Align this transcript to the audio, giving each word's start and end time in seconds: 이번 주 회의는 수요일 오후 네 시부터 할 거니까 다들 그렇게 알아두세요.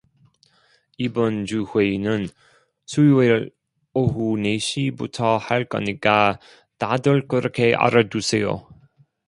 이번 0.97 1.45
주 1.45 1.63
회의는 1.67 2.27
수요일 2.87 3.51
오후 3.93 4.35
네 4.35 4.57
시부터 4.57 5.37
할 5.37 5.65
거니까 5.65 6.39
다들 6.79 7.27
그렇게 7.27 7.75
알아두세요. 7.75 8.67